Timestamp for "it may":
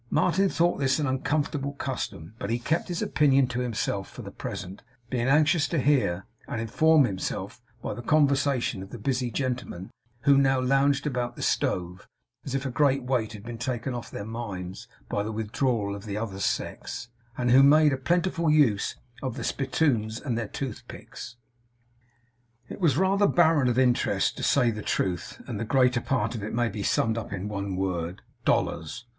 26.41-26.69